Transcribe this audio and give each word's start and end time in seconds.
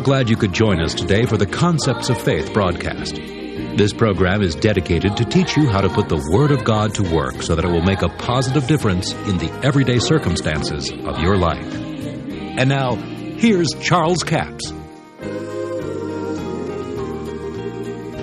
We're 0.00 0.04
glad 0.04 0.30
you 0.30 0.36
could 0.36 0.54
join 0.54 0.80
us 0.80 0.94
today 0.94 1.26
for 1.26 1.36
the 1.36 1.44
Concepts 1.44 2.08
of 2.08 2.18
Faith 2.18 2.54
broadcast. 2.54 3.16
This 3.16 3.92
program 3.92 4.40
is 4.40 4.54
dedicated 4.54 5.14
to 5.18 5.26
teach 5.26 5.58
you 5.58 5.68
how 5.68 5.82
to 5.82 5.90
put 5.90 6.08
the 6.08 6.26
Word 6.32 6.52
of 6.52 6.64
God 6.64 6.94
to 6.94 7.02
work 7.14 7.42
so 7.42 7.54
that 7.54 7.66
it 7.66 7.68
will 7.68 7.82
make 7.82 8.00
a 8.00 8.08
positive 8.08 8.66
difference 8.66 9.12
in 9.12 9.36
the 9.36 9.52
everyday 9.62 9.98
circumstances 9.98 10.90
of 10.90 11.18
your 11.20 11.36
life. 11.36 11.70
And 11.74 12.70
now, 12.70 12.94
here's 12.94 13.68
Charles 13.82 14.22
Capps. 14.22 14.70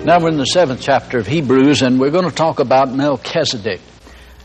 Now 0.04 0.20
we're 0.20 0.30
in 0.30 0.38
the 0.38 0.46
seventh 0.46 0.80
chapter 0.80 1.18
of 1.18 1.28
Hebrews, 1.28 1.82
and 1.82 2.00
we're 2.00 2.10
going 2.10 2.28
to 2.28 2.34
talk 2.34 2.58
about 2.58 2.92
Melchizedek. 2.92 3.80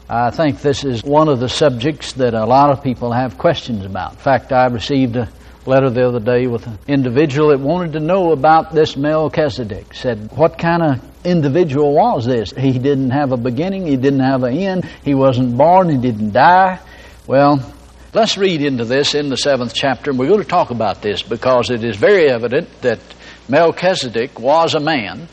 I 0.07 0.29
think 0.29 0.61
this 0.61 0.83
is 0.83 1.03
one 1.03 1.29
of 1.29 1.39
the 1.39 1.49
subjects 1.49 2.13
that 2.13 2.35
a 2.35 2.45
lot 2.45 2.69
of 2.69 2.83
people 2.83 3.11
have 3.11 3.39
questions 3.39 3.85
about. 3.85 4.11
In 4.11 4.17
fact, 4.19 4.51
I 4.51 4.67
received 4.67 5.15
a 5.15 5.27
letter 5.65 5.89
the 5.89 6.07
other 6.07 6.19
day 6.19 6.47
with 6.47 6.67
an 6.67 6.77
individual 6.87 7.49
that 7.49 7.59
wanted 7.59 7.93
to 7.93 7.99
know 7.99 8.31
about 8.31 8.73
this 8.73 8.97
Melchizedek. 8.97 9.93
Said, 9.93 10.31
What 10.35 10.57
kind 10.57 10.83
of 10.83 11.25
individual 11.25 11.93
was 11.93 12.25
this? 12.25 12.51
He 12.51 12.77
didn't 12.79 13.11
have 13.11 13.31
a 13.31 13.37
beginning, 13.37 13.87
he 13.87 13.95
didn't 13.95 14.21
have 14.21 14.43
an 14.43 14.57
end, 14.57 14.85
he 15.03 15.13
wasn't 15.13 15.57
born, 15.57 15.89
he 15.89 15.97
didn't 15.97 16.31
die. 16.31 16.79
Well, 17.27 17.73
let's 18.13 18.37
read 18.37 18.61
into 18.61 18.85
this 18.85 19.15
in 19.15 19.29
the 19.29 19.37
seventh 19.37 19.73
chapter, 19.73 20.11
and 20.11 20.19
we're 20.19 20.27
going 20.27 20.41
to 20.41 20.47
talk 20.47 20.71
about 20.71 21.01
this 21.01 21.21
because 21.21 21.69
it 21.69 21.83
is 21.83 21.95
very 21.95 22.29
evident 22.29 22.69
that 22.81 22.99
Melchizedek 23.47 24.39
was 24.39 24.75
a 24.75 24.79
man. 24.79 25.27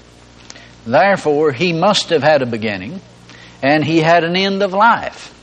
Therefore, 0.87 1.53
he 1.53 1.73
must 1.73 2.11
have 2.11 2.23
had 2.23 2.43
a 2.43 2.47
beginning, 2.47 3.01
and 3.63 3.85
he 3.85 3.99
had 3.99 4.25
an 4.25 4.37
end 4.37 4.63
of 4.63 4.73
life. 4.73 5.37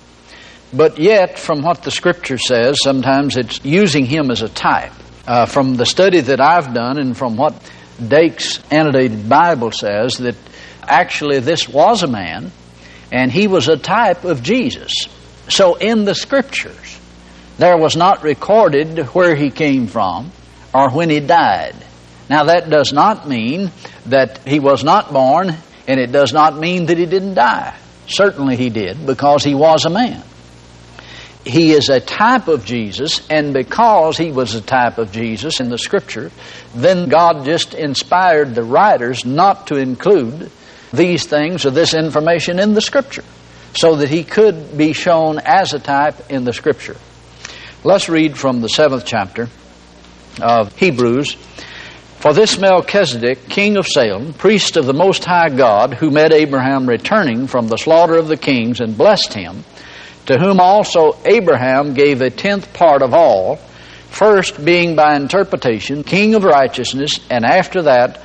But 0.73 0.99
yet, 0.99 1.39
from 1.39 1.61
what 1.61 1.83
the 1.83 1.91
Scripture 1.91 2.37
says, 2.37 2.79
sometimes 2.83 3.37
it's 3.37 3.63
using 3.63 4.05
him 4.05 4.29
as 4.31 4.41
a 4.41 4.49
type. 4.49 4.91
Uh, 5.25 5.45
from 5.45 5.75
the 5.75 5.85
study 5.85 6.19
that 6.21 6.41
I've 6.41 6.73
done 6.73 6.97
and 6.97 7.15
from 7.15 7.37
what 7.37 7.53
Dake's 8.05 8.59
annotated 8.69 9.29
Bible 9.29 9.71
says, 9.71 10.15
that 10.17 10.35
actually 10.83 11.39
this 11.39 11.67
was 11.67 12.03
a 12.03 12.07
man 12.07 12.51
and 13.11 13.31
he 13.31 13.47
was 13.47 13.69
a 13.69 13.77
type 13.77 14.25
of 14.25 14.43
Jesus. 14.43 14.93
So 15.49 15.75
in 15.75 16.03
the 16.03 16.15
Scriptures, 16.15 16.99
there 17.57 17.77
was 17.77 17.95
not 17.95 18.23
recorded 18.23 18.99
where 19.07 19.35
he 19.35 19.49
came 19.49 19.87
from 19.87 20.31
or 20.73 20.91
when 20.91 21.09
he 21.09 21.21
died. 21.21 21.75
Now, 22.29 22.45
that 22.45 22.69
does 22.69 22.91
not 22.91 23.27
mean 23.27 23.71
that 24.07 24.45
he 24.45 24.59
was 24.59 24.83
not 24.83 25.13
born, 25.13 25.55
and 25.87 25.97
it 25.97 26.11
does 26.11 26.33
not 26.33 26.59
mean 26.59 26.87
that 26.87 26.97
he 26.97 27.05
didn't 27.05 27.35
die. 27.35 27.73
Certainly 28.07 28.57
he 28.57 28.69
did, 28.69 29.05
because 29.05 29.45
he 29.45 29.55
was 29.55 29.85
a 29.85 29.89
man 29.89 30.21
he 31.45 31.71
is 31.71 31.89
a 31.89 31.99
type 31.99 32.47
of 32.47 32.65
Jesus, 32.65 33.25
and 33.29 33.53
because 33.53 34.17
he 34.17 34.31
was 34.31 34.55
a 34.55 34.61
type 34.61 34.97
of 34.97 35.11
Jesus 35.11 35.59
in 35.59 35.69
the 35.69 35.77
Scripture, 35.77 36.31
then 36.75 37.07
God 37.07 37.45
just 37.45 37.73
inspired 37.73 38.53
the 38.53 38.63
writers 38.63 39.25
not 39.25 39.67
to 39.67 39.75
include 39.75 40.51
these 40.91 41.25
things 41.25 41.65
or 41.65 41.71
this 41.71 41.93
information 41.93 42.59
in 42.59 42.73
the 42.73 42.81
Scripture 42.81 43.23
so 43.73 43.97
that 43.97 44.09
he 44.09 44.23
could 44.23 44.77
be 44.77 44.93
shown 44.93 45.39
as 45.43 45.73
a 45.73 45.79
type 45.79 46.31
in 46.31 46.43
the 46.43 46.53
Scripture. 46.53 46.97
Let's 47.83 48.09
read 48.09 48.37
from 48.37 48.61
the 48.61 48.69
seventh 48.69 49.05
chapter 49.05 49.47
of 50.41 50.75
Hebrews. 50.75 51.35
For 52.19 52.33
this 52.33 52.57
Melchizedek, 52.57 53.47
king 53.47 53.77
of 53.77 53.85
Salem, 53.85 54.33
priest 54.33 54.75
of 54.75 54.87
the 54.87 54.93
Most 54.93 55.23
High 55.23 55.49
God, 55.49 55.93
who 55.93 56.09
met 56.09 56.33
Abraham 56.33 56.89
returning 56.89 57.45
from 57.45 57.67
the 57.67 57.77
slaughter 57.77 58.15
of 58.15 58.27
the 58.27 58.37
kings 58.37 58.81
and 58.81 58.97
blessed 58.97 59.33
him, 59.33 59.63
to 60.27 60.37
whom 60.37 60.59
also 60.59 61.17
Abraham 61.25 61.93
gave 61.93 62.21
a 62.21 62.29
tenth 62.29 62.73
part 62.73 63.01
of 63.01 63.13
all, 63.13 63.55
first 64.09 64.63
being 64.63 64.95
by 64.95 65.15
interpretation 65.15 66.03
king 66.03 66.35
of 66.35 66.43
righteousness, 66.43 67.19
and 67.29 67.45
after 67.45 67.83
that 67.83 68.21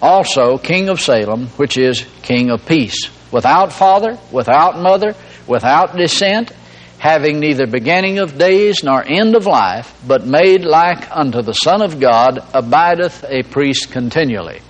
also 0.00 0.58
king 0.58 0.88
of 0.88 1.00
Salem, 1.00 1.46
which 1.56 1.76
is 1.76 2.06
king 2.22 2.50
of 2.50 2.64
peace, 2.66 3.10
without 3.32 3.72
father, 3.72 4.18
without 4.30 4.78
mother, 4.78 5.14
without 5.46 5.96
descent, 5.96 6.52
having 6.98 7.40
neither 7.40 7.66
beginning 7.66 8.18
of 8.18 8.38
days 8.38 8.82
nor 8.82 9.02
end 9.06 9.34
of 9.34 9.46
life, 9.46 9.98
but 10.06 10.26
made 10.26 10.62
like 10.64 11.14
unto 11.14 11.42
the 11.42 11.52
Son 11.52 11.82
of 11.82 12.00
God, 12.00 12.38
abideth 12.54 13.24
a 13.28 13.42
priest 13.42 13.92
continually. 13.92 14.60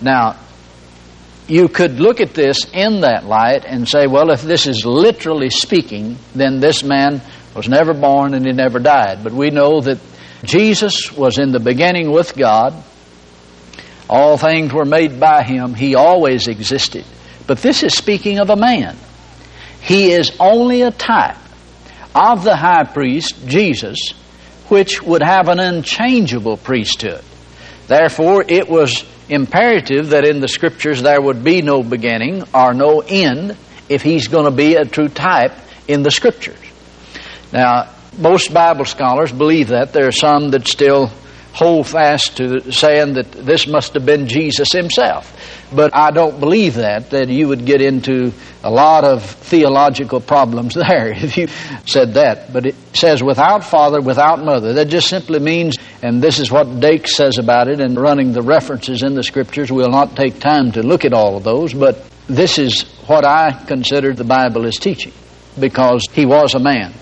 Now, 0.00 0.36
you 1.50 1.68
could 1.68 1.98
look 1.98 2.20
at 2.20 2.32
this 2.32 2.64
in 2.72 3.00
that 3.00 3.24
light 3.26 3.64
and 3.66 3.88
say, 3.88 4.06
well, 4.06 4.30
if 4.30 4.42
this 4.42 4.68
is 4.68 4.86
literally 4.86 5.50
speaking, 5.50 6.16
then 6.32 6.60
this 6.60 6.84
man 6.84 7.20
was 7.56 7.68
never 7.68 7.92
born 7.92 8.34
and 8.34 8.46
he 8.46 8.52
never 8.52 8.78
died. 8.78 9.24
But 9.24 9.32
we 9.32 9.50
know 9.50 9.80
that 9.80 9.98
Jesus 10.44 11.12
was 11.12 11.38
in 11.38 11.50
the 11.50 11.58
beginning 11.58 12.12
with 12.12 12.36
God. 12.36 12.80
All 14.08 14.38
things 14.38 14.72
were 14.72 14.84
made 14.84 15.18
by 15.18 15.42
him. 15.42 15.74
He 15.74 15.96
always 15.96 16.46
existed. 16.46 17.04
But 17.48 17.58
this 17.58 17.82
is 17.82 17.94
speaking 17.94 18.38
of 18.38 18.48
a 18.50 18.56
man. 18.56 18.96
He 19.80 20.12
is 20.12 20.36
only 20.38 20.82
a 20.82 20.92
type 20.92 21.36
of 22.14 22.44
the 22.44 22.56
high 22.56 22.84
priest, 22.84 23.46
Jesus, 23.48 23.98
which 24.68 25.02
would 25.02 25.22
have 25.22 25.48
an 25.48 25.58
unchangeable 25.58 26.58
priesthood. 26.58 27.24
Therefore, 27.88 28.44
it 28.46 28.68
was 28.68 29.04
imperative 29.30 30.10
that 30.10 30.26
in 30.26 30.40
the 30.40 30.48
Scriptures 30.48 31.02
there 31.02 31.20
would 31.20 31.42
be 31.42 31.62
no 31.62 31.82
beginning 31.82 32.42
or 32.52 32.74
no 32.74 33.00
end 33.00 33.56
if 33.88 34.02
he's 34.02 34.28
going 34.28 34.44
to 34.44 34.50
be 34.50 34.74
a 34.74 34.84
true 34.84 35.08
type 35.08 35.52
in 35.88 36.02
the 36.02 36.10
Scriptures. 36.10 36.58
Now, 37.52 37.90
most 38.18 38.52
Bible 38.52 38.84
scholars 38.84 39.32
believe 39.32 39.68
that. 39.68 39.92
There 39.92 40.06
are 40.06 40.12
some 40.12 40.50
that 40.50 40.66
still 40.66 41.10
hold 41.52 41.86
fast 41.86 42.36
to 42.36 42.72
saying 42.72 43.14
that 43.14 43.32
this 43.32 43.66
must 43.66 43.94
have 43.94 44.06
been 44.06 44.28
Jesus 44.28 44.72
himself. 44.72 45.36
But 45.72 45.94
I 45.94 46.10
don't 46.10 46.38
believe 46.40 46.74
that, 46.74 47.10
that 47.10 47.28
you 47.28 47.48
would 47.48 47.64
get 47.64 47.80
into 47.80 48.32
a 48.62 48.70
lot 48.70 49.04
of 49.04 49.24
theological 49.24 50.20
problems 50.20 50.74
there 50.88 51.12
if 51.12 51.36
you 51.36 51.48
said 51.86 52.14
that. 52.14 52.52
But 52.52 52.66
it 52.66 52.74
says 52.94 53.22
without 53.22 53.64
father, 53.64 54.00
without 54.00 54.44
mother. 54.44 54.74
That 54.74 54.88
just 54.88 55.08
simply 55.08 55.38
means, 55.38 55.76
and 56.02 56.22
this 56.22 56.38
is 56.38 56.50
what 56.50 56.80
Dake 56.80 57.06
says 57.06 57.38
about 57.38 57.68
it, 57.68 57.80
and 57.80 57.98
running 57.98 58.32
the 58.32 58.42
references 58.42 59.02
in 59.02 59.14
the 59.14 59.22
scriptures. 59.22 59.70
We'll 59.70 59.90
not 59.90 60.16
take 60.16 60.40
time 60.40 60.72
to 60.72 60.82
look 60.82 61.04
at 61.04 61.12
all 61.12 61.36
of 61.36 61.44
those, 61.44 61.74
but 61.74 62.04
this 62.26 62.58
is 62.58 62.82
what 63.06 63.24
I 63.24 63.52
consider 63.66 64.12
the 64.12 64.24
Bible 64.24 64.64
is 64.64 64.76
teaching, 64.76 65.12
because 65.58 66.06
he 66.12 66.24
was 66.26 66.54
a 66.54 66.60
man. 66.60 66.94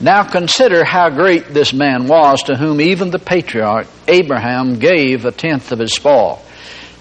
Now 0.00 0.24
consider 0.24 0.84
how 0.84 1.10
great 1.10 1.48
this 1.48 1.72
man 1.72 2.08
was 2.08 2.42
to 2.44 2.56
whom 2.56 2.80
even 2.80 3.10
the 3.10 3.18
patriarch 3.18 3.86
Abraham 4.08 4.78
gave 4.78 5.24
a 5.24 5.32
tenth 5.32 5.70
of 5.70 5.78
his 5.78 5.94
spoil. 5.94 6.42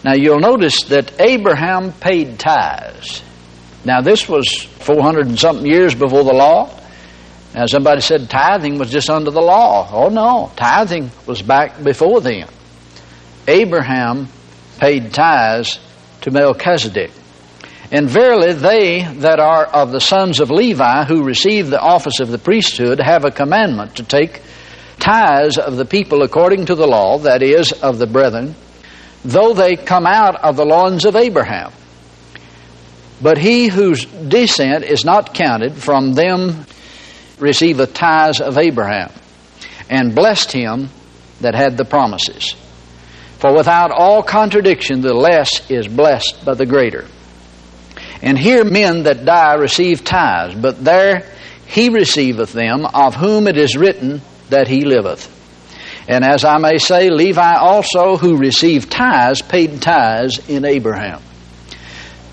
Now 0.04 0.14
you'll 0.14 0.40
notice 0.40 0.84
that 0.86 1.20
Abraham 1.20 1.94
paid 1.94 2.38
tithes. 2.38 3.24
Now 3.86 4.02
this 4.02 4.30
was 4.30 4.48
400 4.80 5.28
and 5.28 5.40
something 5.40 5.66
years 5.66 5.96
before 5.96 6.24
the 6.24 6.34
law. 6.34 6.70
Now 7.54 7.68
somebody 7.68 8.02
said 8.02 8.30
tithing 8.30 8.80
was 8.80 8.90
just 8.90 9.10
under 9.10 9.30
the 9.30 9.42
law. 9.42 9.88
Oh 9.92 10.10
no, 10.10 10.52
tithing 10.56 11.12
was 11.28 11.42
back 11.42 11.84
before 11.84 12.20
then. 12.22 12.48
Abraham 13.48 14.28
paid 14.80 15.14
tithes 15.14 15.80
to 16.22 16.32
Melchizedek. 16.32 17.12
And 17.92 18.10
verily, 18.10 18.54
they 18.54 19.04
that 19.20 19.40
are 19.40 19.66
of 19.66 19.92
the 19.92 20.00
sons 20.00 20.40
of 20.40 20.50
Levi 20.50 21.06
who 21.06 21.24
receive 21.24 21.70
the 21.70 21.80
office 21.80 22.20
of 22.20 22.30
the 22.30 22.40
priesthood 22.40 23.00
have 23.00 23.24
a 23.24 23.30
commandment 23.30 23.98
to 23.98 24.04
take 24.04 24.42
tithes 25.00 25.60
of 25.60 25.76
the 25.76 25.86
people 25.86 26.24
according 26.24 26.66
to 26.66 26.76
the 26.76 26.88
law, 26.88 27.20
that 27.20 27.44
is, 27.44 27.72
of 27.72 28.00
the 28.00 28.08
brethren, 28.08 28.56
though 29.24 29.54
they 29.54 29.76
come 29.76 30.08
out 30.08 30.36
of 30.44 30.56
the 30.56 30.66
loins 30.66 31.06
of 31.06 31.16
Abraham. 31.16 31.72
But 33.22 33.38
he 33.38 33.68
whose 33.68 34.06
descent 34.06 34.86
is 34.86 35.06
not 35.06 35.36
counted 35.36 35.76
from 35.76 36.14
them 36.14 36.66
receiveth 37.44 37.94
tithes 37.94 38.42
of 38.42 38.58
Abraham, 38.58 39.12
and 39.90 40.16
blessed 40.16 40.52
him 40.52 40.90
that 41.42 41.54
had 41.54 41.78
the 41.78 41.86
promises. 41.86 42.56
For 43.38 43.54
without 43.54 43.92
all 43.92 44.24
contradiction, 44.24 45.02
the 45.02 45.14
less 45.14 45.70
is 45.70 45.88
blessed 45.88 46.46
by 46.46 46.56
the 46.56 46.66
greater. 46.66 47.06
And 48.22 48.40
here 48.40 48.64
men 48.64 49.04
that 49.04 49.26
die 49.26 49.56
receive 49.56 50.06
tithes, 50.06 50.56
but 50.56 50.84
there 50.84 51.30
he 51.68 51.90
receiveth 51.90 52.54
them, 52.54 52.86
of 52.86 53.16
whom 53.16 53.48
it 53.48 53.58
is 53.58 53.76
written 53.76 54.22
that 54.50 54.70
he 54.70 54.86
liveth. 54.86 55.30
And 56.08 56.24
as 56.24 56.46
I 56.46 56.58
may 56.58 56.78
say, 56.78 57.10
Levi 57.10 57.56
also, 57.56 58.18
who 58.18 58.38
received 58.38 58.90
tithes, 58.90 59.42
paid 59.42 59.82
tithes 59.82 60.50
in 60.50 60.64
Abraham. 60.64 61.22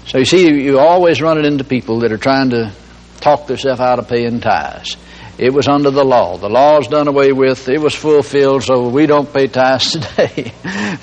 So 0.07 0.19
you 0.19 0.25
see, 0.25 0.49
you 0.49 0.79
always 0.79 1.21
run 1.21 1.39
it 1.39 1.45
into 1.45 1.65
people 1.65 2.01
that 2.01 2.13
are 2.13 2.19
trying 2.19 2.51
to 2.51 2.73
talk 3.21 3.47
themselves 3.47 3.81
out 3.81 3.99
of 3.99 4.09
paying 4.09 4.41
tithes. 4.41 4.97
It 5.39 5.55
was 5.55 5.69
under 5.69 5.91
the 5.91 6.05
law. 6.05 6.37
The 6.37 6.51
law 6.51 6.79
is 6.79 6.89
done 6.89 7.09
away 7.09 7.33
with. 7.33 7.67
It 7.69 7.81
was 7.81 7.95
fulfilled, 7.95 8.63
so 8.65 8.89
we 8.89 9.07
don't 9.07 9.33
pay 9.33 9.47
tithes 9.47 9.93
today. 9.93 10.53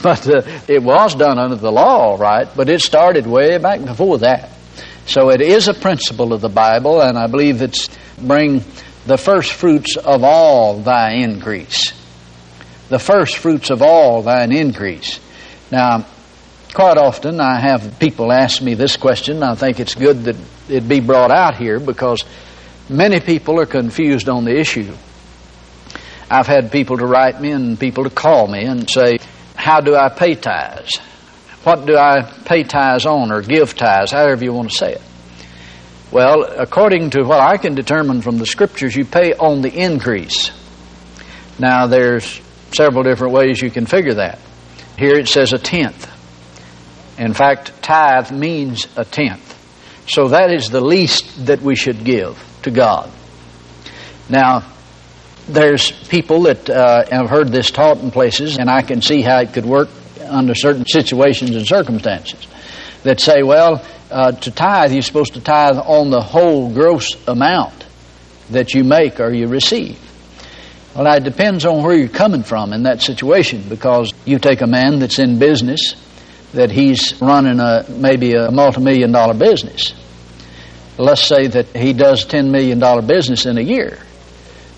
but 0.04 0.28
uh, 0.28 0.42
it 0.68 0.84
was 0.84 1.16
done 1.16 1.40
under 1.40 1.56
the 1.56 1.72
law, 1.72 2.18
right? 2.19 2.48
But 2.56 2.69
it 2.69 2.81
started 2.81 3.25
way 3.25 3.58
back 3.58 3.84
before 3.84 4.19
that. 4.19 4.50
So 5.08 5.30
it 5.30 5.42
is 5.42 5.68
a 5.68 5.74
principle 5.74 6.34
of 6.34 6.42
the 6.42 6.50
Bible, 6.50 7.02
and 7.02 7.18
I 7.18 7.28
believe 7.28 7.62
it's 7.62 7.90
bring 8.20 8.63
the 9.06 9.18
first 9.18 9.54
fruits 9.54 9.96
of 9.98 10.24
all 10.24 10.80
thy 10.81 11.13
increase. 11.13 11.94
the 12.90 13.00
first 13.00 13.38
fruits 13.38 13.70
of 13.70 13.81
all 13.81 14.22
thine 14.22 14.52
increase. 14.52 15.20
Now, 15.72 16.06
quite 16.74 16.98
often 16.98 17.40
I 17.42 17.60
have 17.60 18.00
people 18.00 18.31
ask 18.31 18.62
me 18.62 18.75
this 18.75 18.96
question. 18.98 19.44
I 19.44 19.56
think 19.56 19.80
it's 19.80 19.96
good 19.96 20.24
that 20.25 20.36
it 20.69 20.88
be 20.88 21.00
brought 21.00 21.31
out 21.31 21.56
here 21.56 21.80
because 21.80 22.24
many 22.90 23.19
people 23.19 23.60
are 23.60 23.66
confused 23.66 24.30
on 24.30 24.46
the 24.46 24.58
issue. 24.58 24.94
I've 26.30 26.48
had 26.48 26.72
people 26.72 26.98
to 26.98 27.06
write 27.06 27.40
me 27.40 27.52
and 27.52 27.80
people 27.80 28.04
to 28.04 28.10
call 28.10 28.48
me 28.48 28.66
and 28.66 28.90
say, 28.90 29.18
How 29.56 29.80
do 29.80 29.96
I 29.96 30.10
pay 30.10 30.36
tithes? 30.36 30.98
What 31.64 31.86
do 31.86 31.98
I 31.98 32.22
pay 32.46 32.64
tithes 32.64 33.06
on 33.06 33.31
or 33.31 33.42
give 33.42 33.75
tithes, 33.75 34.12
however 34.12 34.44
you 34.44 34.54
want 34.54 34.72
to 34.72 34.78
say 34.78 34.94
it? 34.94 35.02
Well, 36.12 36.44
according 36.44 37.10
to 37.12 37.24
what 37.24 37.42
I 37.42 37.58
can 37.58 37.75
determine 37.75 38.22
from 38.22 38.38
the 38.38 38.46
scriptures, 38.46 38.96
you 38.96 39.04
pay 39.04 39.34
on 39.34 39.62
the 39.62 39.74
increase. 39.74 40.52
Now, 41.60 41.88
there's 41.88 42.42
several 42.72 43.04
different 43.04 43.34
ways 43.34 43.62
you 43.62 43.70
can 43.70 43.86
figure 43.86 44.16
that. 44.16 44.40
Here 44.98 45.16
it 45.16 45.28
says 45.28 45.54
a 45.54 45.58
tenth. 45.58 46.08
In 47.20 47.34
fact, 47.34 47.81
tithe 47.81 48.31
means 48.31 48.88
a 48.96 49.04
tenth. 49.04 49.47
So 50.07 50.30
that 50.30 50.51
is 50.51 50.69
the 50.69 50.81
least 50.81 51.45
that 51.45 51.62
we 51.62 51.75
should 51.75 52.04
give 52.04 52.42
to 52.63 52.71
God. 52.71 53.12
Now, 54.30 54.65
there's 55.48 55.92
people 55.92 56.44
that 56.44 56.69
uh, 56.69 57.06
have 57.09 57.30
heard 57.30 57.50
this 57.50 57.71
taught 57.71 58.00
in 58.00 58.12
places, 58.12 58.57
and 58.57 58.69
I 58.69 58.81
can 58.81 59.01
see 59.01 59.21
how 59.21 59.39
it 59.39 59.54
could 59.54 59.65
work 59.65 59.89
under 60.25 60.56
certain 60.56 60.86
situations 60.86 61.56
and 61.56 61.65
circumstances 61.65 62.48
that 63.04 63.19
say, 63.19 63.44
well, 63.44 63.86
uh, 64.12 64.31
to 64.31 64.51
tithe, 64.51 64.92
you're 64.92 65.01
supposed 65.01 65.33
to 65.33 65.42
tithe 65.42 65.77
on 65.77 66.10
the 66.10 66.21
whole 66.21 66.74
gross 66.74 67.15
amount 67.27 67.86
that 68.50 68.74
you 68.74 68.83
make 68.83 69.19
or 69.19 69.31
you 69.31 69.48
receive. 69.48 70.00
Well, 70.95 71.13
it 71.13 71.24
depends 71.24 71.65
on 71.65 71.83
where 71.83 71.95
you're 71.95 72.07
coming 72.07 72.44
from 72.44 72.74
in 72.74 72.83
that 72.83 73.01
situation 73.01 73.63
because 73.68 74.13
you 74.25 74.39
take 74.39 74.62
a 74.62 74.68
man 74.68 75.00
that's 75.00 75.19
in 75.19 75.38
business, 75.38 75.95
that 76.54 76.72
he's 76.72 77.20
running 77.22 77.60
a 77.60 77.86
maybe 77.90 78.34
a 78.34 78.52
multi-million 78.52 79.12
dollar 79.12 79.34
business. 79.34 79.94
Let's 80.98 81.28
say 81.28 81.48
that 81.48 81.68
he 81.76 81.94
does 81.94 82.26
$10 82.26 82.50
million 82.50 82.80
business 83.06 83.46
in 83.46 83.58
a 83.58 83.62
year, 83.62 84.00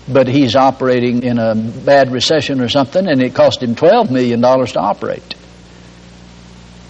but 0.06 0.28
he's 0.28 0.54
operating 0.54 1.22
in 1.22 1.38
a 1.38 1.54
bad 1.54 2.12
recession 2.12 2.60
or 2.60 2.68
something 2.68 3.06
and 3.06 3.22
it 3.22 3.34
cost 3.34 3.62
him 3.62 3.74
$12 3.74 4.10
million 4.10 4.40
to 4.42 4.80
operate. 4.80 5.34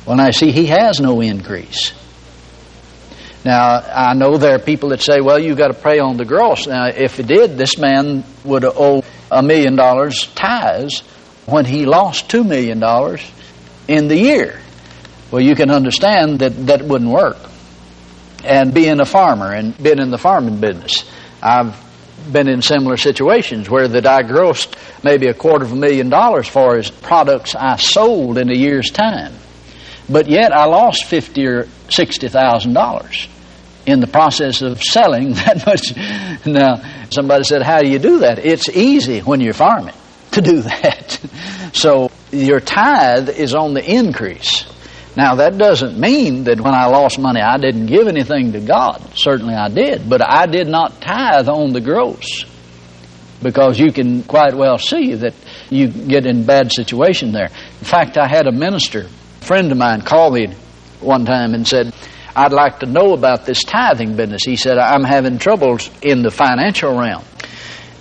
Well, 0.06 0.16
now, 0.16 0.30
see, 0.30 0.50
he 0.50 0.66
has 0.66 0.98
no 0.98 1.20
increase. 1.20 1.92
Now, 3.44 3.80
I 3.80 4.14
know 4.14 4.36
there 4.36 4.56
are 4.56 4.58
people 4.58 4.90
that 4.90 5.00
say, 5.00 5.20
well, 5.20 5.38
you've 5.38 5.56
got 5.56 5.68
to 5.68 5.74
pray 5.74 5.98
on 5.98 6.16
the 6.16 6.24
gross. 6.24 6.66
Now, 6.66 6.86
if 6.88 7.16
he 7.16 7.22
did, 7.22 7.56
this 7.56 7.78
man 7.78 8.24
would 8.44 8.64
owe 8.64 9.02
a 9.30 9.42
million 9.42 9.76
dollars 9.76 10.26
tithes 10.34 11.00
when 11.46 11.64
he 11.64 11.86
lost 11.86 12.28
two 12.28 12.44
million 12.44 12.80
dollars 12.80 13.22
in 13.88 14.08
the 14.08 14.16
year. 14.16 14.60
Well, 15.30 15.42
you 15.42 15.54
can 15.54 15.70
understand 15.70 16.40
that 16.40 16.66
that 16.66 16.82
wouldn't 16.82 17.10
work. 17.10 17.38
And 18.44 18.72
being 18.72 19.00
a 19.00 19.04
farmer 19.04 19.52
and 19.52 19.76
being 19.80 19.98
in 19.98 20.10
the 20.10 20.18
farming 20.18 20.60
business, 20.60 21.08
I've 21.42 21.76
been 22.30 22.48
in 22.48 22.62
similar 22.62 22.96
situations 22.96 23.68
where 23.68 23.88
that 23.88 24.06
I 24.06 24.22
grossed 24.22 24.74
maybe 25.02 25.26
a 25.28 25.34
quarter 25.34 25.64
of 25.64 25.72
a 25.72 25.76
million 25.76 26.08
dollars 26.08 26.48
for 26.48 26.76
his 26.76 26.90
products 26.90 27.54
I 27.54 27.76
sold 27.76 28.38
in 28.38 28.50
a 28.50 28.54
year's 28.54 28.90
time. 28.90 29.34
But 30.08 30.28
yet 30.28 30.52
I 30.52 30.64
lost 30.64 31.04
fifty 31.04 31.46
or 31.46 31.68
sixty 31.88 32.28
thousand 32.28 32.72
dollars 32.72 33.28
in 33.86 34.00
the 34.00 34.06
process 34.06 34.62
of 34.62 34.82
selling 34.82 35.32
that 35.34 35.66
much. 35.66 36.46
Now, 36.46 36.82
somebody 37.10 37.44
said, 37.44 37.62
How 37.62 37.80
do 37.80 37.88
you 37.88 37.98
do 37.98 38.20
that? 38.20 38.38
It's 38.38 38.68
easy 38.68 39.20
when 39.20 39.40
you're 39.40 39.54
farming 39.54 39.94
to 40.32 40.40
do 40.40 40.62
that. 40.62 41.18
so 41.72 42.10
your 42.30 42.60
tithe 42.60 43.28
is 43.28 43.54
on 43.54 43.74
the 43.74 43.84
increase. 43.84 44.64
Now, 45.16 45.36
that 45.36 45.58
doesn't 45.58 45.98
mean 45.98 46.44
that 46.44 46.60
when 46.60 46.74
I 46.74 46.86
lost 46.86 47.18
money, 47.18 47.40
I 47.40 47.56
didn't 47.56 47.86
give 47.86 48.06
anything 48.06 48.52
to 48.52 48.60
God. 48.60 49.02
Certainly 49.16 49.54
I 49.54 49.68
did. 49.68 50.08
But 50.08 50.22
I 50.22 50.46
did 50.46 50.68
not 50.68 51.00
tithe 51.00 51.48
on 51.48 51.72
the 51.72 51.80
gross. 51.80 52.44
Because 53.42 53.78
you 53.78 53.92
can 53.92 54.22
quite 54.22 54.54
well 54.54 54.78
see 54.78 55.14
that 55.14 55.34
you 55.70 55.88
get 55.88 56.26
in 56.26 56.44
bad 56.44 56.70
situation 56.70 57.32
there. 57.32 57.46
In 57.46 57.84
fact, 57.86 58.18
I 58.18 58.28
had 58.28 58.46
a 58.46 58.52
minister 58.52 59.08
a 59.40 59.44
friend 59.44 59.72
of 59.72 59.78
mine 59.78 60.02
called 60.02 60.34
me 60.34 60.48
one 61.00 61.24
time 61.24 61.54
and 61.54 61.66
said, 61.66 61.94
I'd 62.36 62.52
like 62.52 62.80
to 62.80 62.86
know 62.86 63.14
about 63.14 63.46
this 63.46 63.64
tithing 63.64 64.16
business. 64.16 64.44
He 64.44 64.56
said, 64.56 64.78
I'm 64.78 65.02
having 65.02 65.38
troubles 65.38 65.90
in 66.02 66.22
the 66.22 66.30
financial 66.30 66.96
realm. 66.96 67.24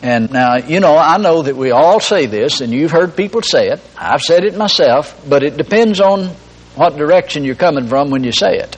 And 0.02 0.32
now, 0.32 0.58
you 0.58 0.80
know, 0.80 0.98
I 0.98 1.18
know 1.18 1.42
that 1.42 1.56
we 1.56 1.72
all 1.72 2.00
say 2.00 2.26
this, 2.26 2.62
and 2.62 2.72
you've 2.72 2.92
heard 2.92 3.16
people 3.18 3.42
say 3.42 3.68
it. 3.68 3.82
I've 3.98 4.22
said 4.22 4.46
it 4.46 4.56
myself, 4.56 5.20
but 5.28 5.44
it 5.44 5.58
depends 5.58 6.00
on 6.00 6.34
what 6.80 6.96
direction 6.96 7.44
you're 7.44 7.56
coming 7.56 7.88
from 7.88 8.10
when 8.10 8.24
you 8.24 8.32
say 8.32 8.56
it. 8.56 8.78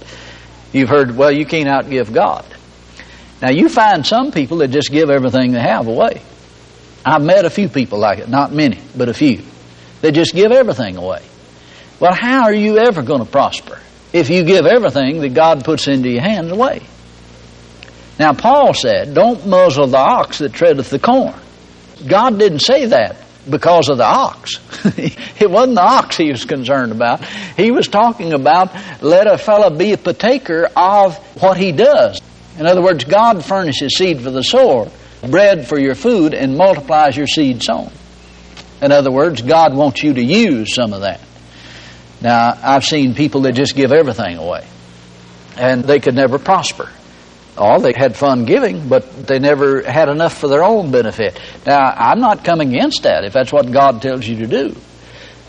You've 0.74 0.90
heard, 0.90 1.16
well, 1.16 1.32
you 1.32 1.46
can't 1.46 1.68
outgive 1.68 2.12
God. 2.12 2.44
Now, 3.44 3.52
you 3.52 3.70
find 3.70 4.06
some 4.06 4.32
people 4.32 4.58
that 4.58 4.70
just 4.70 4.90
give 4.92 5.12
everything 5.12 5.52
they 5.52 5.62
have 5.62 5.86
away. 5.86 6.24
I've 7.06 7.22
met 7.22 7.46
a 7.46 7.52
few 7.52 7.70
people 7.70 8.00
like 8.00 8.18
it, 8.18 8.28
not 8.28 8.52
many, 8.52 8.80
but 8.98 9.08
a 9.08 9.14
few. 9.14 9.44
They 10.02 10.12
just 10.12 10.34
give 10.34 10.52
everything 10.52 10.98
away. 10.98 11.24
Well, 12.00 12.14
how 12.14 12.46
are 12.46 12.54
you 12.54 12.80
ever 12.80 13.04
going 13.04 13.24
to 13.24 13.30
prosper 13.30 13.80
if 14.14 14.32
you 14.32 14.44
give 14.46 14.66
everything 14.66 15.22
that 15.22 15.36
God 15.36 15.64
puts 15.64 15.88
into 15.88 16.10
your 16.10 16.24
hands 16.24 16.52
away? 16.52 16.82
Now, 18.20 18.34
Paul 18.34 18.74
said, 18.74 19.14
Don't 19.14 19.46
muzzle 19.46 19.86
the 19.88 19.98
ox 19.98 20.40
that 20.40 20.54
treadeth 20.54 20.90
the 20.90 20.98
corn. 20.98 21.40
God 22.08 22.40
didn't 22.40 22.60
say 22.60 22.88
that 22.88 23.18
because 23.50 23.90
of 23.90 23.98
the 23.98 24.06
ox. 24.06 24.60
it 24.98 25.50
wasn't 25.50 25.76
the 25.76 25.82
ox 25.82 26.18
he 26.18 26.32
was 26.32 26.46
concerned 26.46 26.92
about. 26.92 27.24
He 27.58 27.72
was 27.72 27.88
talking 27.88 28.34
about 28.34 28.72
let 29.02 29.28
a 29.28 29.38
fellow 29.38 29.76
be 29.76 29.94
a 29.94 29.98
partaker 29.98 30.70
of 30.76 31.18
what 31.42 31.58
he 31.58 31.72
does. 31.72 32.22
In 32.58 32.66
other 32.66 32.82
words, 32.82 33.04
God 33.04 33.44
furnishes 33.44 33.96
seed 33.96 34.22
for 34.22 34.30
the 34.30 34.44
sower, 34.44 34.92
bread 35.28 35.68
for 35.68 35.80
your 35.80 35.96
food, 35.96 36.34
and 36.34 36.58
multiplies 36.58 37.16
your 37.16 37.28
seed 37.28 37.64
sown. 37.64 37.92
In 38.82 38.92
other 38.92 39.12
words, 39.12 39.42
God 39.42 39.76
wants 39.76 40.04
you 40.04 40.14
to 40.14 40.24
use 40.24 40.74
some 40.74 40.94
of 40.94 41.02
that. 41.02 41.22
Now, 42.22 42.58
I've 42.62 42.86
seen 42.86 43.16
people 43.16 43.42
that 43.42 43.54
just 43.54 43.76
give 43.76 43.92
everything 43.92 44.38
away, 44.38 44.68
and 45.58 45.84
they 45.84 46.00
could 46.00 46.16
never 46.16 46.38
prosper. 46.38 46.90
All 47.58 47.80
they 47.80 47.94
had 47.94 48.16
fun 48.16 48.46
giving, 48.46 48.88
but 48.88 49.28
they 49.28 49.40
never 49.40 49.82
had 49.84 50.10
enough 50.10 50.38
for 50.38 50.48
their 50.48 50.64
own 50.64 50.92
benefit. 50.92 51.40
Now, 51.66 51.80
I'm 51.80 52.20
not 52.20 52.44
coming 52.46 52.74
against 52.74 53.04
that 53.04 53.26
if 53.26 53.34
that's 53.34 53.52
what 53.52 53.72
God 53.72 54.02
tells 54.02 54.28
you 54.28 54.38
to 54.38 54.48
do. 54.48 54.76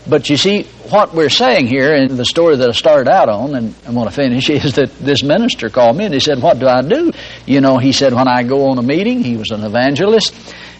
But 0.07 0.29
you 0.29 0.35
see, 0.35 0.63
what 0.89 1.13
we're 1.13 1.29
saying 1.29 1.67
here 1.67 1.93
in 1.95 2.17
the 2.17 2.25
story 2.25 2.57
that 2.57 2.69
I 2.69 2.73
started 2.73 3.09
out 3.09 3.29
on, 3.29 3.55
and 3.55 3.73
I 3.87 3.91
want 3.91 4.09
to 4.09 4.15
finish, 4.15 4.49
is 4.49 4.75
that 4.75 4.93
this 4.99 5.23
minister 5.23 5.69
called 5.69 5.95
me 5.95 6.05
and 6.05 6.13
he 6.13 6.19
said, 6.19 6.41
What 6.41 6.59
do 6.59 6.67
I 6.67 6.81
do? 6.81 7.11
You 7.45 7.61
know, 7.61 7.77
he 7.77 7.93
said, 7.93 8.13
When 8.13 8.27
I 8.27 8.43
go 8.43 8.67
on 8.67 8.77
a 8.77 8.83
meeting, 8.83 9.23
he 9.23 9.37
was 9.37 9.51
an 9.51 9.63
evangelist. 9.63 10.33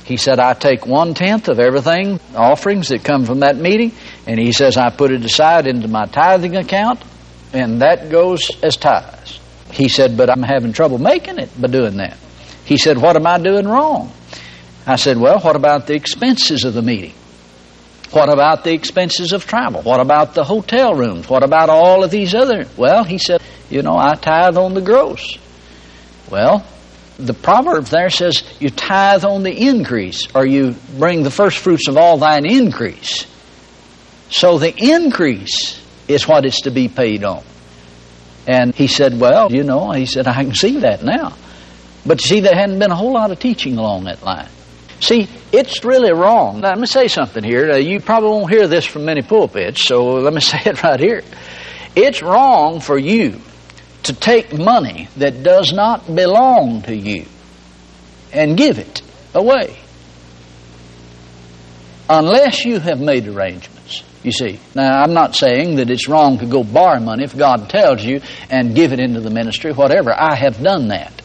He 0.06 0.18
said, 0.18 0.39
I 0.39 0.53
take 0.53 0.86
one 0.86 1.13
tenth 1.13 1.48
of 1.48 1.60
everything, 1.60 2.20
offerings 2.36 2.89
that 2.89 3.06
come 3.06 3.24
from 3.24 3.39
that 3.39 3.56
meeting, 3.56 3.94
and 4.27 4.38
he 4.38 4.51
says, 4.51 4.75
I 4.75 4.89
put 4.89 5.12
it 5.12 5.24
aside 5.24 5.65
into 5.65 5.88
my 5.88 6.06
tithing 6.06 6.58
account, 6.58 7.01
and 7.53 7.82
that 7.82 8.10
goes 8.10 8.51
as 8.62 8.75
tithes. 8.75 9.12
He 9.74 9.89
said, 9.89 10.15
but 10.15 10.30
I'm 10.30 10.44
having 10.44 10.72
trouble 10.72 11.00
making 11.00 11.39
it 11.39 11.50
by 11.60 11.68
doing 11.68 11.98
that. 11.98 12.18
He 12.63 12.77
said, 12.77 12.98
what 12.98 13.15
am 13.15 13.25
I 13.25 13.39
doing 13.39 13.68
wrong? 13.68 14.13
I 14.86 14.98
said, 14.98 15.18
well, 15.18 15.39
what 15.39 15.56
about 15.56 15.88
the 15.88 15.96
expenses 15.96 16.63
of 16.63 16.74
the 16.74 16.82
meeting? 16.82 17.13
What 18.12 18.32
about 18.32 18.63
the 18.63 18.72
expenses 18.72 19.32
of 19.32 19.48
travel? 19.48 19.82
What 19.82 20.00
about 20.00 20.36
the 20.36 20.44
hotel 20.44 20.94
rooms? 20.94 21.27
What 21.27 21.42
about 21.42 21.70
all 21.70 22.03
of 22.03 22.12
these 22.12 22.36
other? 22.36 22.68
Well, 22.77 23.03
he 23.03 23.18
said, 23.18 23.42
you 23.72 23.82
know, 23.82 23.98
I 23.98 24.13
tithe 24.13 24.58
on 24.58 24.75
the 24.75 24.82
gross. 24.82 25.39
Well, 26.30 26.63
the 27.18 27.34
proverb 27.34 27.86
there 27.86 28.12
says 28.12 28.44
you 28.60 28.70
tithe 28.70 29.25
on 29.25 29.42
the 29.42 29.51
increase, 29.51 30.27
or 30.36 30.46
you 30.46 30.75
bring 30.98 31.24
the 31.24 31.32
first 31.32 31.58
fruits 31.58 31.88
of 31.88 31.98
all 31.98 32.18
thine 32.18 32.46
increase. 32.46 33.25
So 34.30 34.60
the 34.60 34.74
increase 34.77 35.84
is 36.08 36.27
what 36.27 36.46
is 36.46 36.58
to 36.63 36.72
be 36.72 36.88
paid 36.88 37.24
on. 37.24 37.44
And 38.47 38.75
he 38.75 38.88
said, 38.88 39.19
Well, 39.19 39.51
you 39.51 39.63
know, 39.63 39.91
he 39.91 40.05
said, 40.05 40.27
I 40.27 40.43
can 40.43 40.53
see 40.53 40.79
that 40.79 41.03
now. 41.03 41.35
But 42.05 42.21
you 42.21 42.27
see, 42.27 42.39
there 42.41 42.55
hadn't 42.55 42.79
been 42.79 42.91
a 42.91 42.95
whole 42.95 43.13
lot 43.13 43.31
of 43.31 43.39
teaching 43.39 43.77
along 43.77 44.05
that 44.05 44.21
line. 44.23 44.50
See, 45.00 45.27
it's 45.51 45.83
really 45.83 46.13
wrong. 46.13 46.62
Now, 46.62 46.69
let 46.69 46.79
me 46.79 46.88
say 46.88 47.07
something 47.07 47.43
here. 47.43 47.71
Uh, 47.71 47.77
you 47.77 48.00
probably 48.00 48.29
won't 48.29 48.50
hear 48.51 48.67
this 48.67 48.85
from 48.85 49.05
many 49.05 49.21
pulpits, 49.21 49.85
so 49.85 50.03
let 50.15 50.33
me 50.33 50.41
say 50.51 50.59
it 50.65 50.83
right 50.83 51.00
here. 51.00 51.23
It's 51.95 52.21
wrong 52.21 52.79
for 52.79 52.97
you 52.97 53.39
to 54.03 54.13
take 54.13 54.57
money 54.57 55.07
that 55.17 55.43
does 55.43 55.71
not 55.71 56.05
belong 56.13 56.81
to 56.83 56.95
you 56.95 57.25
and 58.33 58.57
give 58.57 58.79
it 58.79 59.01
away 59.33 59.77
unless 62.09 62.65
you 62.65 62.79
have 62.79 63.00
made 63.00 63.27
arrangements. 63.27 63.73
You 64.24 64.32
see, 64.32 64.60
now 64.74 65.01
I'm 65.01 65.13
not 65.13 65.36
saying 65.36 65.75
that 65.75 65.89
it's 65.89 66.08
wrong 66.08 66.39
to 66.39 66.46
go 66.46 66.63
borrow 66.63 67.00
money 67.00 67.25
if 67.25 67.38
God 67.38 67.70
tells 67.70 68.03
you 68.03 68.22
and 68.50 68.74
give 68.74 68.94
it 68.94 69.00
into 69.00 69.20
the 69.20 69.30
ministry, 69.30 69.74
whatever. 69.74 70.13
I 70.13 70.36
have 70.36 70.62
done 70.63 70.88
that. 70.88 71.22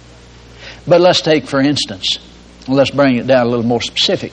But 0.87 1.01
let's 1.01 1.23
take, 1.23 1.47
for 1.47 1.61
instance, 1.61 2.19
let's 2.67 2.91
bring 2.91 3.17
it 3.17 3.27
down 3.27 3.47
a 3.47 3.49
little 3.49 3.67
more 3.67 3.83
specific. 3.83 4.33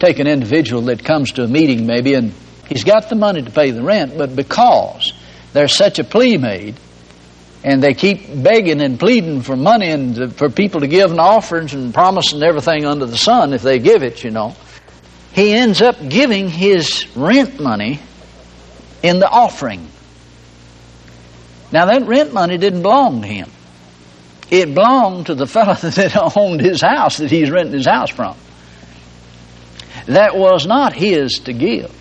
take 0.00 0.18
an 0.18 0.26
individual 0.26 0.82
that 0.82 1.04
comes 1.04 1.32
to 1.32 1.44
a 1.44 1.48
meeting 1.48 1.86
maybe 1.86 2.14
and 2.14 2.32
he's 2.68 2.84
got 2.84 3.08
the 3.08 3.14
money 3.14 3.42
to 3.42 3.50
pay 3.50 3.70
the 3.70 3.82
rent, 3.82 4.16
but 4.16 4.34
because 4.34 5.12
there's 5.52 5.76
such 5.76 5.98
a 5.98 6.04
plea 6.04 6.36
made, 6.36 6.76
and 7.62 7.82
they 7.82 7.92
keep 7.92 8.42
begging 8.42 8.80
and 8.80 8.98
pleading 8.98 9.42
for 9.42 9.54
money 9.54 9.90
and 9.90 10.34
for 10.36 10.48
people 10.48 10.80
to 10.80 10.86
give 10.86 11.10
and 11.10 11.20
offerings 11.20 11.74
and 11.74 11.92
promising 11.92 12.42
everything 12.42 12.86
under 12.86 13.04
the 13.04 13.18
sun 13.18 13.52
if 13.52 13.60
they 13.60 13.78
give 13.78 14.02
it, 14.02 14.24
you 14.24 14.30
know. 14.30 14.56
He 15.32 15.52
ends 15.52 15.80
up 15.80 15.96
giving 16.08 16.48
his 16.48 17.06
rent 17.16 17.60
money 17.60 18.00
in 19.02 19.18
the 19.18 19.28
offering. 19.28 19.88
Now 21.72 21.86
that 21.86 22.06
rent 22.06 22.32
money 22.32 22.58
didn't 22.58 22.82
belong 22.82 23.22
to 23.22 23.28
him. 23.28 23.50
It 24.50 24.74
belonged 24.74 25.26
to 25.26 25.34
the 25.34 25.46
fellow 25.46 25.74
that 25.80 26.36
owned 26.36 26.60
his 26.60 26.82
house 26.82 27.18
that 27.18 27.30
he's 27.30 27.50
renting 27.50 27.74
his 27.74 27.86
house 27.86 28.10
from. 28.10 28.36
That 30.06 30.36
was 30.36 30.66
not 30.66 30.92
his 30.92 31.40
to 31.44 31.52
give. 31.52 31.96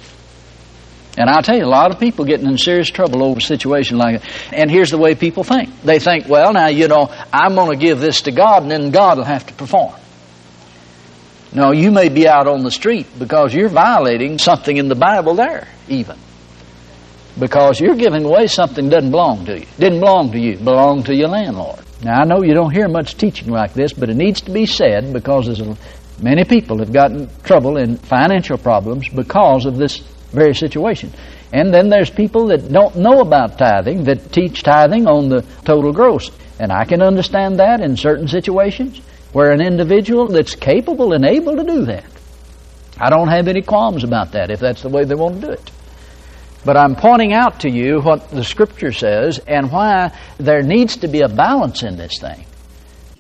And 1.18 1.30
I'll 1.30 1.44
tell 1.44 1.58
you, 1.58 1.66
a 1.66 1.68
lot 1.68 1.92
of 1.92 2.00
people 2.00 2.26
getting 2.26 2.48
in 2.48 2.58
serious 2.58 2.90
trouble 2.90 3.24
over 3.24 3.40
a 3.40 3.42
situation 3.42 3.98
like 3.98 4.22
that. 4.22 4.54
And 4.54 4.72
here's 4.72 4.90
the 4.90 4.98
way 4.98 5.16
people 5.16 5.44
think. 5.44 5.82
They 5.82 6.00
think, 6.00 6.28
well, 6.28 6.54
now, 6.54 6.68
you 6.68 6.88
know, 6.88 7.14
I'm 7.34 7.56
going 7.56 7.78
to 7.78 7.86
give 7.86 8.00
this 8.00 8.22
to 8.24 8.32
God 8.32 8.64
and 8.64 8.72
then 8.72 8.92
God 8.92 9.18
will 9.18 9.26
have 9.26 9.46
to 9.48 9.54
perform. 9.54 9.99
No, 11.52 11.72
you 11.72 11.92
may 11.92 12.10
be 12.10 12.28
out 12.28 12.48
on 12.48 12.64
the 12.64 12.70
street 12.70 13.08
because 13.18 13.54
you're 13.54 13.70
violating 13.70 14.38
something 14.38 14.78
in 14.78 14.88
the 14.88 14.96
Bible 14.96 15.34
there, 15.34 15.68
even. 15.88 16.18
Because 17.40 17.80
you're 17.80 17.96
giving 17.96 18.24
away 18.26 18.48
something 18.48 18.90
that 18.90 18.98
doesn't 18.98 19.12
belong 19.12 19.46
to 19.46 19.60
you. 19.60 19.66
Didn't 19.80 20.00
belong 20.00 20.32
to 20.32 20.40
you, 20.40 20.58
belonged 20.58 21.08
to 21.08 21.16
your 21.16 21.30
landlord. 21.30 21.80
Now, 22.04 22.22
I 22.22 22.26
know 22.26 22.44
you 22.44 22.54
don't 22.54 22.72
hear 22.72 22.88
much 22.88 23.18
teaching 23.18 23.50
like 23.50 23.74
this, 23.74 23.94
but 23.94 24.10
it 24.10 24.16
needs 24.16 24.42
to 24.42 24.52
be 24.52 24.66
said 24.66 25.12
because 25.12 25.62
many 26.22 26.44
people 26.44 26.78
have 26.80 26.94
gotten 26.94 27.30
trouble 27.44 27.78
in 27.78 27.98
financial 27.98 28.58
problems 28.58 29.10
because 29.10 29.66
of 29.66 29.78
this 29.78 29.98
very 30.32 30.54
situation. 30.54 31.12
And 31.52 31.74
then 31.74 31.90
there's 31.90 32.12
people 32.12 32.48
that 32.48 32.72
don't 32.72 32.96
know 32.96 33.22
about 33.22 33.58
tithing 33.58 34.04
that 34.04 34.32
teach 34.32 34.62
tithing 34.62 35.08
on 35.08 35.30
the 35.30 35.42
total 35.66 35.92
gross. 35.92 36.30
And 36.60 36.72
I 36.72 36.86
can 36.86 37.02
understand 37.02 37.58
that 37.60 37.82
in 37.82 37.98
certain 37.98 38.28
situations 38.28 39.02
where 39.32 39.52
an 39.52 39.62
individual 39.62 40.28
that's 40.28 40.56
capable 40.56 41.14
and 41.14 41.26
able 41.26 41.56
to 41.56 41.64
do 41.64 41.86
that. 41.86 42.06
I 42.98 43.10
don't 43.10 43.30
have 43.30 43.48
any 43.48 43.62
qualms 43.62 44.04
about 44.04 44.34
that 44.34 44.52
if 44.52 44.60
that's 44.60 44.82
the 44.82 44.90
way 44.90 45.06
they 45.06 45.16
want 45.16 45.42
to 45.42 45.48
do 45.48 45.54
it. 45.54 45.72
But 46.66 46.76
I'm 46.76 46.96
pointing 46.96 47.34
out 47.34 47.62
to 47.62 47.70
you 47.70 48.02
what 48.02 48.30
the 48.32 48.44
Scripture 48.44 48.92
says 48.92 49.40
and 49.40 49.72
why 49.72 50.18
there 50.38 50.62
needs 50.62 50.98
to 50.98 51.08
be 51.08 51.22
a 51.22 51.30
balance 51.30 51.84
in 51.84 51.96
this 51.96 52.20
thing. 52.20 52.46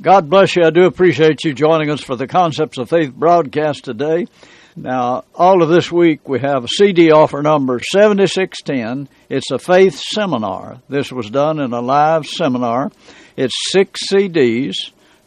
God 0.01 0.29
bless 0.29 0.55
you. 0.55 0.63
I 0.63 0.71
do 0.71 0.85
appreciate 0.85 1.43
you 1.43 1.53
joining 1.53 1.89
us 1.89 2.01
for 2.01 2.15
the 2.15 2.27
Concepts 2.27 2.77
of 2.77 2.89
Faith 2.89 3.13
broadcast 3.13 3.85
today. 3.85 4.27
Now, 4.75 5.25
all 5.35 5.61
of 5.61 5.69
this 5.69 5.91
week 5.91 6.27
we 6.27 6.39
have 6.39 6.67
CD 6.69 7.11
offer 7.11 7.41
number 7.41 7.79
7610. 7.91 9.09
It's 9.29 9.51
a 9.51 9.59
faith 9.59 9.95
seminar. 9.95 10.81
This 10.89 11.11
was 11.11 11.29
done 11.29 11.59
in 11.59 11.73
a 11.73 11.81
live 11.81 12.25
seminar. 12.27 12.91
It's 13.35 13.55
six 13.71 14.01
CDs 14.11 14.75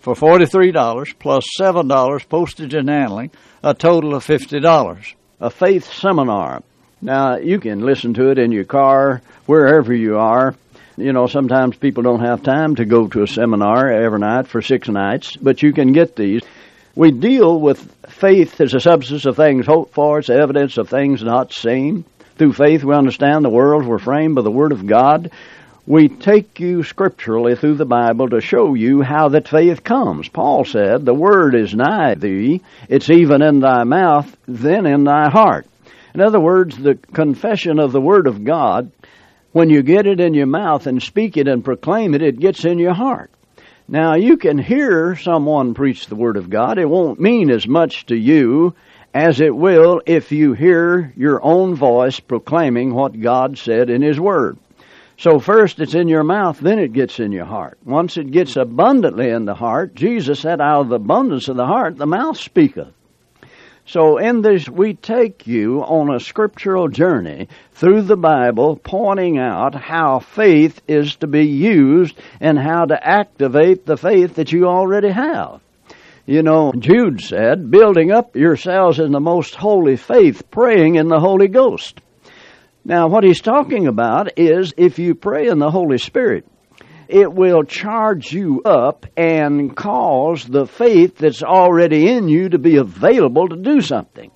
for 0.02 0.14
$43 0.14 1.14
plus 1.20 1.44
$7 1.58 2.28
postage 2.28 2.74
and 2.74 2.88
handling, 2.88 3.30
a 3.62 3.72
total 3.72 4.16
of 4.16 4.26
$50. 4.26 5.14
A 5.40 5.48
faith 5.48 5.92
seminar. 5.92 6.62
Now, 7.00 7.36
you 7.36 7.60
can 7.60 7.80
listen 7.80 8.12
to 8.14 8.30
it 8.30 8.38
in 8.38 8.50
your 8.50 8.64
car, 8.64 9.22
wherever 9.46 9.94
you 9.94 10.18
are. 10.18 10.56
You 10.96 11.12
know, 11.12 11.28
sometimes 11.28 11.76
people 11.76 12.02
don't 12.02 12.24
have 12.24 12.42
time 12.42 12.74
to 12.76 12.84
go 12.84 13.06
to 13.08 13.22
a 13.22 13.28
seminar 13.28 13.90
every 13.90 14.18
night 14.18 14.48
for 14.48 14.60
six 14.60 14.88
nights, 14.88 15.36
but 15.36 15.62
you 15.62 15.72
can 15.72 15.92
get 15.92 16.16
these. 16.16 16.42
We 16.96 17.12
deal 17.12 17.58
with 17.58 17.80
faith 18.08 18.60
as 18.60 18.74
a 18.74 18.80
substance 18.80 19.24
of 19.24 19.36
things 19.36 19.66
hoped 19.66 19.94
for, 19.94 20.18
it's 20.18 20.28
evidence 20.28 20.78
of 20.78 20.88
things 20.88 21.22
not 21.22 21.52
seen. 21.52 22.04
Through 22.36 22.54
faith, 22.54 22.82
we 22.82 22.94
understand 22.94 23.44
the 23.44 23.50
worlds 23.50 23.86
were 23.86 24.00
framed 24.00 24.34
by 24.34 24.42
the 24.42 24.50
Word 24.50 24.72
of 24.72 24.86
God. 24.86 25.30
We 25.86 26.08
take 26.08 26.60
you 26.60 26.84
scripturally 26.84 27.56
through 27.56 27.74
the 27.74 27.84
Bible 27.84 28.28
to 28.28 28.40
show 28.40 28.74
you 28.74 29.02
how 29.02 29.30
that 29.30 29.48
faith 29.48 29.82
comes. 29.82 30.28
Paul 30.28 30.64
said, 30.64 31.04
The 31.04 31.12
Word 31.12 31.56
is 31.56 31.74
nigh 31.74 32.14
thee, 32.14 32.62
it's 32.88 33.10
even 33.10 33.42
in 33.42 33.58
thy 33.58 33.82
mouth, 33.82 34.36
then 34.46 34.86
in 34.86 35.02
thy 35.02 35.28
heart. 35.28 35.66
In 36.14 36.20
other 36.20 36.38
words, 36.38 36.76
the 36.76 36.94
confession 36.94 37.80
of 37.80 37.90
the 37.90 38.00
Word 38.00 38.28
of 38.28 38.44
God, 38.44 38.92
when 39.50 39.70
you 39.70 39.82
get 39.82 40.06
it 40.06 40.20
in 40.20 40.34
your 40.34 40.46
mouth 40.46 40.86
and 40.86 41.02
speak 41.02 41.36
it 41.36 41.48
and 41.48 41.64
proclaim 41.64 42.14
it, 42.14 42.22
it 42.22 42.38
gets 42.38 42.64
in 42.64 42.78
your 42.78 42.94
heart. 42.94 43.32
Now, 43.88 44.14
you 44.14 44.36
can 44.36 44.58
hear 44.58 45.16
someone 45.16 45.74
preach 45.74 46.06
the 46.06 46.14
Word 46.14 46.36
of 46.36 46.48
God. 46.48 46.78
It 46.78 46.88
won't 46.88 47.18
mean 47.18 47.50
as 47.50 47.66
much 47.66 48.06
to 48.06 48.16
you 48.16 48.74
as 49.12 49.40
it 49.40 49.54
will 49.54 50.00
if 50.06 50.30
you 50.30 50.52
hear 50.52 51.12
your 51.16 51.44
own 51.44 51.74
voice 51.74 52.20
proclaiming 52.20 52.94
what 52.94 53.20
God 53.20 53.58
said 53.58 53.90
in 53.90 54.00
His 54.00 54.20
Word. 54.20 54.58
So 55.18 55.38
first 55.38 55.78
it's 55.80 55.94
in 55.94 56.08
your 56.08 56.24
mouth, 56.24 56.58
then 56.58 56.78
it 56.78 56.92
gets 56.92 57.20
in 57.20 57.32
your 57.32 57.44
heart. 57.44 57.78
Once 57.84 58.16
it 58.16 58.30
gets 58.30 58.56
abundantly 58.56 59.30
in 59.30 59.44
the 59.44 59.54
heart, 59.54 59.94
Jesus 59.94 60.40
said, 60.40 60.60
out 60.60 60.82
of 60.82 60.88
the 60.88 60.96
abundance 60.96 61.48
of 61.48 61.56
the 61.56 61.66
heart, 61.66 61.96
the 61.96 62.06
mouth 62.06 62.38
speaketh. 62.38 62.88
So 63.84 64.18
in 64.18 64.42
this, 64.42 64.68
we 64.68 64.94
take 64.94 65.46
you 65.46 65.82
on 65.82 66.14
a 66.14 66.20
scriptural 66.20 66.88
journey 66.88 67.48
through 67.72 68.02
the 68.02 68.16
Bible, 68.16 68.76
pointing 68.76 69.38
out 69.38 69.74
how 69.74 70.20
faith 70.20 70.80
is 70.86 71.16
to 71.16 71.26
be 71.26 71.46
used 71.46 72.16
and 72.40 72.58
how 72.58 72.84
to 72.84 73.06
activate 73.06 73.84
the 73.84 73.96
faith 73.96 74.36
that 74.36 74.52
you 74.52 74.66
already 74.66 75.10
have. 75.10 75.60
You 76.26 76.44
know, 76.44 76.72
Jude 76.78 77.20
said, 77.20 77.70
building 77.70 78.12
up 78.12 78.36
yourselves 78.36 79.00
in 79.00 79.10
the 79.10 79.20
most 79.20 79.56
holy 79.56 79.96
faith, 79.96 80.48
praying 80.52 80.94
in 80.94 81.08
the 81.08 81.18
Holy 81.18 81.48
Ghost. 81.48 82.00
Now, 82.84 83.06
what 83.06 83.22
he's 83.22 83.40
talking 83.40 83.86
about 83.86 84.38
is 84.38 84.74
if 84.76 84.98
you 84.98 85.14
pray 85.14 85.46
in 85.46 85.58
the 85.58 85.70
Holy 85.70 85.98
Spirit, 85.98 86.46
it 87.08 87.32
will 87.32 87.62
charge 87.62 88.32
you 88.32 88.62
up 88.64 89.06
and 89.16 89.76
cause 89.76 90.44
the 90.44 90.66
faith 90.66 91.16
that's 91.18 91.42
already 91.42 92.10
in 92.10 92.28
you 92.28 92.48
to 92.48 92.58
be 92.58 92.76
available 92.76 93.48
to 93.48 93.56
do 93.56 93.80
something. 93.82 94.30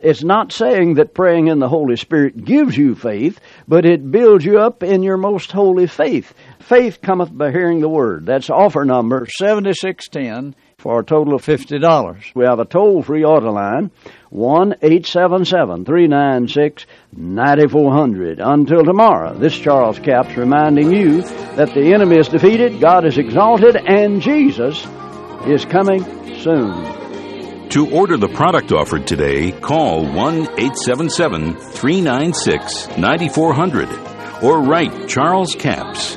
It's 0.00 0.22
not 0.22 0.52
saying 0.52 0.94
that 0.94 1.14
praying 1.14 1.48
in 1.48 1.58
the 1.58 1.68
Holy 1.68 1.96
Spirit 1.96 2.44
gives 2.44 2.76
you 2.76 2.94
faith, 2.94 3.38
but 3.68 3.84
it 3.84 4.10
builds 4.10 4.44
you 4.44 4.58
up 4.58 4.82
in 4.82 5.02
your 5.02 5.18
most 5.18 5.50
holy 5.52 5.86
faith. 5.86 6.32
Faith 6.60 7.02
cometh 7.02 7.36
by 7.36 7.50
hearing 7.50 7.80
the 7.80 7.88
word. 7.88 8.24
That's 8.24 8.48
offer 8.48 8.84
number 8.84 9.26
7610 9.38 10.54
for 10.80 10.98
a 10.98 11.04
total 11.04 11.34
of 11.34 11.44
$50. 11.44 12.34
We 12.34 12.44
have 12.44 12.58
a 12.58 12.64
toll 12.64 13.02
free 13.02 13.22
order 13.22 13.50
line, 13.50 13.90
1 14.30 14.76
877 14.80 15.84
396 15.84 16.86
9400. 17.12 18.40
Until 18.40 18.84
tomorrow, 18.84 19.34
this 19.34 19.56
Charles 19.58 19.98
Capps 19.98 20.36
reminding 20.36 20.92
you 20.92 21.22
that 21.56 21.74
the 21.74 21.92
enemy 21.92 22.16
is 22.16 22.28
defeated, 22.28 22.80
God 22.80 23.04
is 23.04 23.18
exalted, 23.18 23.76
and 23.76 24.22
Jesus 24.22 24.86
is 25.46 25.64
coming 25.66 26.02
soon. 26.40 27.68
To 27.70 27.88
order 27.90 28.16
the 28.16 28.28
product 28.28 28.72
offered 28.72 29.06
today, 29.06 29.52
call 29.52 30.04
1 30.04 30.14
877 30.58 31.56
396 31.56 32.88
9400 32.96 34.42
or 34.42 34.62
write 34.62 35.08
Charles 35.08 35.54
Capps. 35.54 36.16